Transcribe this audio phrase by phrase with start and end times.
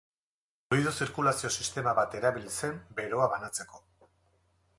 [0.69, 3.85] Fluido zirkulazio sistema bat erabili zen beroa banatzeko.